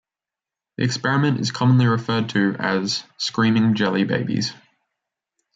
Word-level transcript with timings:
The 0.79 0.83
experiment 0.83 1.39
is 1.39 1.51
commonly 1.51 1.85
referred 1.85 2.29
to 2.29 2.55
as 2.57 3.03
"screaming 3.17 3.75
jelly 3.75 4.03
babies". 4.03 4.51